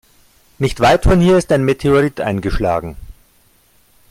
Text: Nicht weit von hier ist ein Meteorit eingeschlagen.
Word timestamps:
Nicht 0.57 0.79
weit 0.79 1.03
von 1.03 1.19
hier 1.21 1.37
ist 1.37 1.51
ein 1.51 1.63
Meteorit 1.63 2.21
eingeschlagen. 2.21 2.97